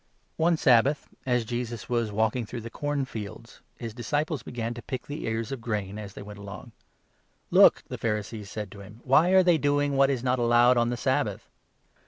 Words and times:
One 0.35 0.57
Sabbath, 0.57 1.07
as 1.27 1.45
Jesus 1.45 1.87
was 1.87 2.11
walking 2.11 2.43
through 2.43 2.61
the 2.61 2.71
corn 2.71 3.05
23 3.05 3.21
fields, 3.21 3.61
his 3.77 3.93
disciples 3.93 4.41
began 4.41 4.73
to 4.73 4.81
pick 4.81 5.05
the 5.05 5.25
ears 5.27 5.51
of 5.51 5.61
wheat 5.63 5.95
as 5.99 6.15
they 6.15 6.23
went 6.23 6.39
along." 6.39 6.71
Look!" 7.51 7.83
the 7.87 7.99
Pharisees 7.99 8.49
said 8.49 8.71
to 8.71 8.79
him," 8.79 9.01
why 9.03 9.29
are 9.29 9.43
they 9.43 9.59
doing 9.59 9.91
24 9.91 9.97
what 9.99 10.09
is 10.09 10.23
not 10.23 10.39
allowed 10.39 10.75
on 10.77 10.89
the 10.89 10.97
Sabbath 10.97 11.47